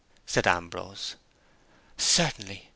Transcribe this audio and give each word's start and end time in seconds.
said 0.25 0.47
Ambrose. 0.47 1.15
"Certainly!" 1.95 2.69